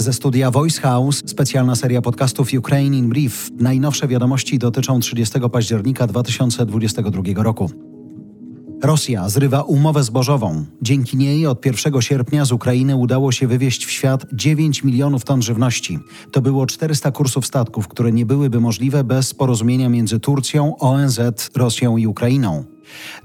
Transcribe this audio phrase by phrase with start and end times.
[0.00, 3.50] Ze studia Voice House specjalna seria podcastów Ukraine in Brief.
[3.58, 7.70] Najnowsze wiadomości dotyczą 30 października 2022 roku.
[8.82, 10.64] Rosja zrywa umowę zbożową.
[10.82, 15.42] Dzięki niej od 1 sierpnia z Ukrainy udało się wywieźć w świat 9 milionów ton
[15.42, 15.98] żywności.
[16.32, 21.20] To było 400 kursów statków, które nie byłyby możliwe bez porozumienia między Turcją, ONZ,
[21.56, 22.64] Rosją i Ukrainą.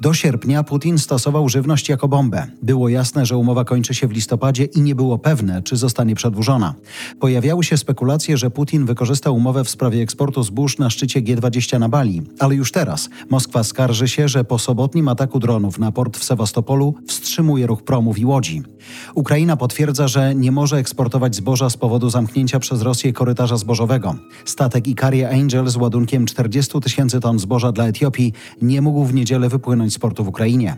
[0.01, 2.47] Do sierpnia Putin stosował żywność jako bombę.
[2.63, 6.73] Było jasne, że umowa kończy się w listopadzie i nie było pewne, czy zostanie przedłużona.
[7.19, 11.89] Pojawiały się spekulacje, że Putin wykorzystał umowę w sprawie eksportu zbóż na szczycie G20 na
[11.89, 16.23] Bali, ale już teraz Moskwa skarży się, że po sobotnim ataku dronów na port w
[16.23, 18.63] Sewastopolu wstrzymuje ruch promów i łodzi.
[19.15, 24.15] Ukraina potwierdza, że nie może eksportować zboża z powodu zamknięcia przez Rosję korytarza zbożowego.
[24.45, 29.49] Statek Icaria Angel z ładunkiem 40 tysięcy ton zboża dla Etiopii nie mógł w niedzielę
[29.55, 30.77] wypłynąć z portu w Ukrainie.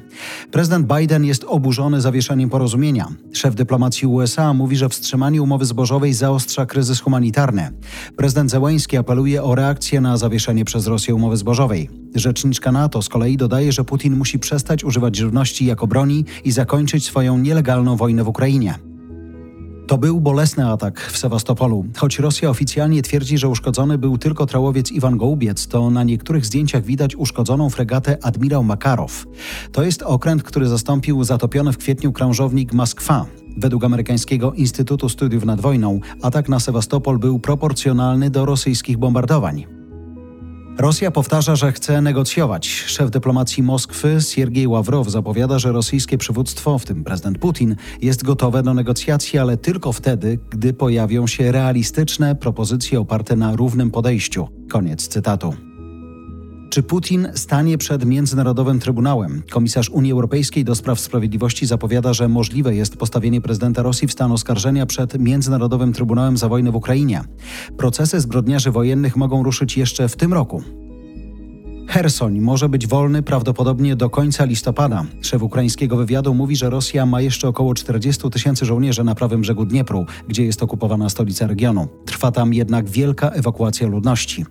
[0.51, 3.07] Prezydent Biden jest oburzony zawieszeniem porozumienia.
[3.33, 7.69] Szef dyplomacji USA mówi, że wstrzymanie umowy zbożowej zaostrza kryzys humanitarny.
[8.15, 11.89] Prezydent Zełański apeluje o reakcję na zawieszenie przez Rosję umowy zbożowej.
[12.15, 17.05] Rzeczniczka NATO z kolei dodaje, że Putin musi przestać używać żywności jako broni i zakończyć
[17.05, 18.86] swoją nielegalną wojnę w Ukrainie.
[19.87, 21.85] To był bolesny atak w Sewastopolu.
[21.97, 26.83] Choć Rosja oficjalnie twierdzi, że uszkodzony był tylko trałowiec Iwan Gołubiec, to na niektórych zdjęciach
[26.83, 29.25] widać uszkodzoną fregatę admirał Makarow.
[29.71, 33.25] To jest okręt, który zastąpił zatopiony w kwietniu krążownik Moskwa.
[33.57, 39.76] Według amerykańskiego Instytutu Studiów nad Wojną atak na Sewastopol był proporcjonalny do rosyjskich bombardowań.
[40.77, 42.67] Rosja powtarza, że chce negocjować.
[42.67, 48.63] Szef dyplomacji Moskwy Siergiej Ławrow zapowiada, że rosyjskie przywództwo, w tym prezydent Putin, jest gotowe
[48.63, 54.47] do negocjacji, ale tylko wtedy, gdy pojawią się realistyczne propozycje oparte na równym podejściu.
[54.69, 55.66] Koniec cytatu.
[56.77, 59.43] Czy Putin stanie przed Międzynarodowym Trybunałem?
[59.51, 64.31] Komisarz Unii Europejskiej do spraw sprawiedliwości zapowiada, że możliwe jest postawienie prezydenta Rosji w stan
[64.31, 67.21] oskarżenia przed Międzynarodowym Trybunałem za wojnę w Ukrainie.
[67.77, 70.63] Procesy zbrodniarzy wojennych mogą ruszyć jeszcze w tym roku.
[71.87, 75.05] Hersoń może być wolny prawdopodobnie do końca listopada.
[75.21, 79.65] Szef ukraińskiego wywiadu mówi, że Rosja ma jeszcze około 40 tysięcy żołnierzy na prawym brzegu
[79.65, 81.87] Dniepru, gdzie jest okupowana stolica regionu.
[82.05, 84.45] Trwa tam jednak wielka ewakuacja ludności.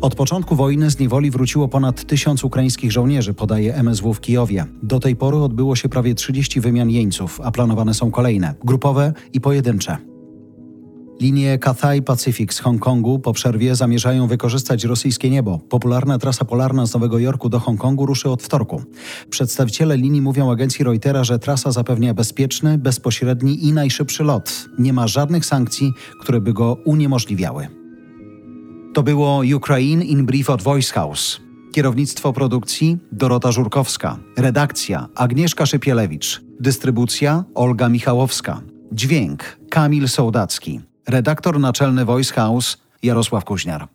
[0.00, 4.64] Od początku wojny z niewoli wróciło ponad tysiąc ukraińskich żołnierzy, podaje MSW w Kijowie.
[4.82, 9.40] Do tej pory odbyło się prawie 30 wymian jeńców, a planowane są kolejne, grupowe i
[9.40, 9.96] pojedyncze.
[11.20, 15.58] Linie Cathay Pacific z Hongkongu po przerwie zamierzają wykorzystać rosyjskie niebo.
[15.58, 18.82] Popularna trasa polarna z Nowego Jorku do Hongkongu ruszy od wtorku.
[19.30, 24.68] Przedstawiciele linii mówią agencji Reutera, że trasa zapewnia bezpieczny, bezpośredni i najszybszy lot.
[24.78, 27.85] Nie ma żadnych sankcji, które by go uniemożliwiały.
[28.96, 31.40] To było Ukraine in Brief od Voice House.
[31.72, 34.18] Kierownictwo produkcji Dorota Żurkowska.
[34.36, 36.40] Redakcja Agnieszka Szypielewicz.
[36.60, 38.60] Dystrybucja Olga Michałowska.
[38.92, 40.80] Dźwięk Kamil Sołdacki.
[41.08, 43.88] Redaktor naczelny Voice House Jarosław Kuźniar.